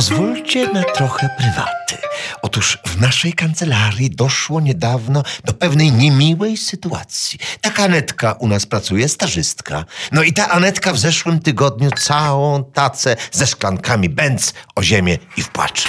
Pozwólcie 0.00 0.72
na 0.72 0.82
trochę 0.82 1.28
prywaty. 1.38 1.96
Otóż 2.42 2.78
w 2.86 3.00
naszej 3.00 3.32
kancelarii 3.32 4.10
doszło 4.10 4.60
niedawno 4.60 5.22
do 5.44 5.52
pewnej 5.52 5.92
niemiłej 5.92 6.56
sytuacji. 6.56 7.38
Taka 7.60 7.84
Anetka 7.84 8.32
u 8.32 8.48
nas 8.48 8.66
pracuje, 8.66 9.08
stażystka. 9.08 9.84
No 10.12 10.22
i 10.22 10.32
ta 10.32 10.48
Anetka 10.48 10.92
w 10.92 10.98
zeszłym 10.98 11.40
tygodniu 11.40 11.90
całą 11.90 12.64
tacę 12.64 13.16
ze 13.32 13.46
szklankami 13.46 14.08
bęc 14.08 14.54
o 14.76 14.82
ziemię 14.82 15.18
i 15.36 15.42
w 15.42 15.48
płacz. 15.48 15.88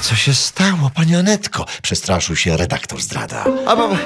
Co 0.00 0.14
się 0.14 0.34
stało, 0.34 0.90
pani 0.94 1.16
Anetko? 1.16 1.66
Przestraszył 1.82 2.36
się 2.36 2.56
redaktor 2.56 3.00
zdrada. 3.02 3.44
Albo, 3.66 3.96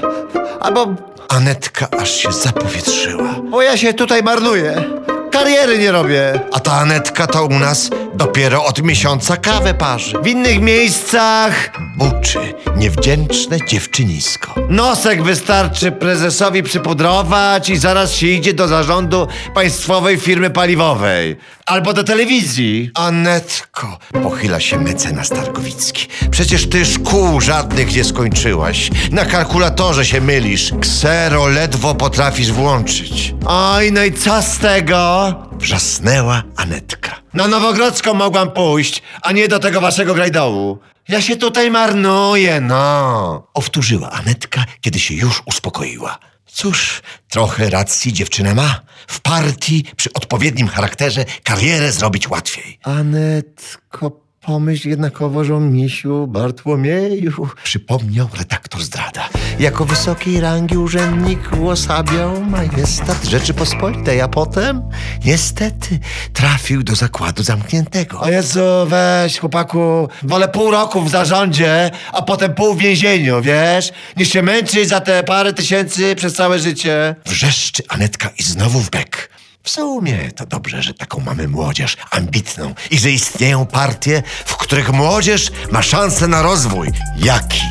albo, 0.60 0.94
Anetka 1.28 1.88
aż 2.00 2.10
się 2.10 2.32
zapowietrzyła. 2.32 3.34
bo 3.50 3.62
ja 3.62 3.76
się 3.76 3.94
tutaj 3.94 4.22
marnuję. 4.22 4.84
Kariery 5.32 5.78
nie 5.78 5.92
robię. 5.92 6.40
A 6.52 6.60
ta 6.60 6.72
Anetka 6.72 7.26
to 7.26 7.44
u 7.44 7.58
nas 7.58 7.90
dopiero 8.18 8.64
od 8.64 8.82
miesiąca 8.82 9.36
kawę 9.36 9.74
parzy. 9.74 10.18
W 10.22 10.26
innych 10.26 10.60
miejscach 10.60 11.70
Buczy, 11.96 12.38
niewdzięczne 12.76 13.58
dziewczynisko. 13.66 14.54
nosek 14.68 15.22
wystarczy 15.22 15.92
prezesowi 15.92 16.62
przypudrować 16.62 17.70
i 17.70 17.76
zaraz 17.76 18.12
się 18.12 18.26
idzie 18.26 18.54
do 18.54 18.68
zarządu 18.68 19.28
państwowej 19.54 20.16
firmy 20.20 20.50
paliwowej. 20.50 21.36
Albo 21.66 21.92
do 21.92 22.04
telewizji. 22.04 22.90
Anetko, 22.94 23.98
pochyla 24.22 24.60
się 24.60 24.78
mecenas 24.78 25.28
Targowicki. 25.28 26.06
Przecież 26.30 26.68
ty 26.68 26.84
szkół 26.86 27.40
żadnych 27.40 27.96
nie 27.96 28.04
skończyłaś. 28.04 28.90
Na 29.10 29.24
kalkulatorze 29.24 30.04
się 30.06 30.20
mylisz. 30.20 30.72
Ksero 30.80 31.46
ledwo 31.46 31.94
potrafisz 31.94 32.52
włączyć. 32.52 33.34
Oj, 33.46 33.92
no 33.92 34.04
i 34.04 34.12
co 34.12 34.42
z 34.42 34.58
tego? 34.58 35.34
Wrzasnęła 35.52 36.42
Anetka. 36.56 37.07
Na 37.34 37.48
Nowogrodzką 37.48 38.14
mogłam 38.14 38.50
pójść, 38.50 39.02
a 39.22 39.32
nie 39.32 39.48
do 39.48 39.58
tego 39.58 39.80
waszego 39.80 40.14
grajdołu. 40.14 40.78
Ja 41.08 41.22
się 41.22 41.36
tutaj 41.36 41.70
marnuję, 41.70 42.60
no. 42.60 43.48
Powtórzyła 43.52 44.10
Anetka, 44.10 44.64
kiedy 44.80 44.98
się 44.98 45.14
już 45.14 45.42
uspokoiła. 45.46 46.18
Cóż, 46.46 47.02
trochę 47.28 47.70
racji 47.70 48.12
dziewczyna 48.12 48.54
ma. 48.54 48.80
W 49.06 49.20
partii 49.20 49.84
przy 49.96 50.12
odpowiednim 50.12 50.68
charakterze 50.68 51.24
karierę 51.42 51.92
zrobić 51.92 52.28
łatwiej. 52.28 52.78
Anetko, 52.82 54.27
pomyśl 54.48 54.88
jednakowo, 54.88 55.44
że 55.44 55.60
misiu 55.60 56.26
Bartłomieju. 56.26 57.48
Przypomniał 57.62 58.28
redaktor 58.38 58.82
zdrada. 58.82 59.28
Jako 59.58 59.84
wysokiej 59.84 60.40
rangi 60.40 60.76
urzędnik 60.76 61.40
uosabiał 61.60 62.40
majestat 62.44 63.24
Rzeczypospolitej, 63.24 64.20
a 64.20 64.28
potem 64.28 64.82
niestety 65.24 65.98
trafił 66.32 66.82
do 66.82 66.94
zakładu 66.94 67.42
zamkniętego. 67.42 68.20
O 68.20 68.30
Jezu, 68.30 68.60
weź 68.86 69.38
chłopaku, 69.38 70.08
wolę 70.22 70.48
pół 70.48 70.70
roku 70.70 71.02
w 71.02 71.10
zarządzie, 71.10 71.90
a 72.12 72.22
potem 72.22 72.54
pół 72.54 72.74
w 72.74 72.78
więzieniu, 72.78 73.42
wiesz? 73.42 73.92
Niż 74.16 74.28
się 74.28 74.42
męczyć 74.42 74.88
za 74.88 75.00
te 75.00 75.22
parę 75.22 75.52
tysięcy 75.52 76.16
przez 76.16 76.34
całe 76.34 76.58
życie. 76.58 77.14
Wrzeszczy 77.26 77.82
Anetka 77.88 78.30
i 78.38 78.42
znowu 78.42 78.80
w 78.80 78.90
bek. 78.90 79.37
W 79.62 79.70
sumie 79.70 80.32
to 80.32 80.46
dobrze, 80.46 80.82
że 80.82 80.94
taką 80.94 81.20
mamy 81.20 81.48
młodzież 81.48 81.96
ambitną 82.10 82.74
i 82.90 82.98
że 82.98 83.10
istnieją 83.10 83.66
partie, 83.66 84.22
w 84.46 84.56
których 84.56 84.92
młodzież 84.92 85.52
ma 85.72 85.82
szansę 85.82 86.28
na 86.28 86.42
rozwój. 86.42 86.88
Jaki? 87.16 87.62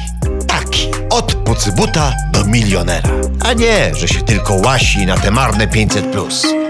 Taki. 0.47 0.87
Od 1.09 1.33
pucybuta 1.33 2.13
do 2.33 2.45
milionera. 2.45 3.09
A 3.45 3.53
nie, 3.53 3.95
że 3.95 4.07
się 4.07 4.21
tylko 4.21 4.53
łasi 4.53 5.05
na 5.05 5.17
te 5.17 5.31
marne 5.31 5.67
500+. 5.67 6.11
Plus. 6.11 6.66